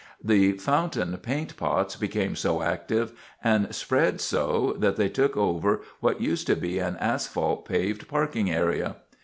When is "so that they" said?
4.19-5.09